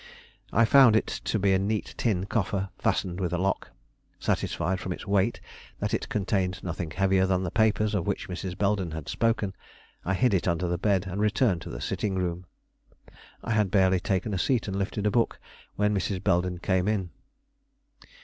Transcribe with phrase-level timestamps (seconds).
[0.51, 3.69] I found it to be a neat tin coffer, fastened with a lock.
[4.19, 5.39] Satisfied from its weight
[5.77, 8.57] that it contained nothing heavier than the papers of which Mrs.
[8.57, 9.53] Belden had spoken,
[10.03, 12.47] I hid it under the bed and returned to the sitting room.
[13.43, 15.39] I had barely taken a seat and lifted a book
[15.75, 16.23] when Mrs.
[16.23, 17.11] Belden came in.